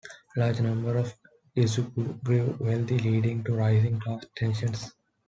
Large 0.35 0.61
numbers 0.61 0.95
of 1.05 1.15
Isubu 1.55 2.23
grew 2.23 2.57
wealthy, 2.59 2.97
leading 2.97 3.43
to 3.43 3.53
rising 3.53 3.99
class 3.99 4.25
tensions. 4.35 4.91